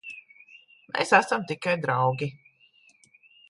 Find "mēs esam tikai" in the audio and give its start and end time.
0.95-1.77